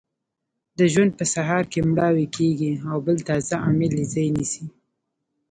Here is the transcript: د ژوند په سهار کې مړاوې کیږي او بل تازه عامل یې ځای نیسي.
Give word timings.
د 0.77 0.79
ژوند 0.93 1.11
په 1.19 1.25
سهار 1.33 1.63
کې 1.71 1.79
مړاوې 1.89 2.25
کیږي 2.35 2.71
او 2.89 2.97
بل 3.05 3.17
تازه 3.29 3.55
عامل 3.63 3.91
یې 3.99 4.05
ځای 4.13 4.27
نیسي. 4.37 4.65